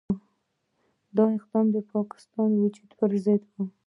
دا 1.15 1.23
اقدام 1.37 1.65
د 1.75 1.77
پاکستان 1.93 2.47
د 2.53 2.57
وجود 2.65 2.89
پرضد 2.99 3.41
وو. 3.51 3.63